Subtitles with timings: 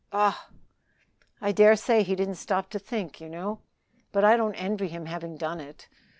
[0.11, 0.47] "Ah!"
[1.41, 3.59] "I dare say he didn't stop to think, you know;
[4.11, 5.87] but I don't envy him having done it.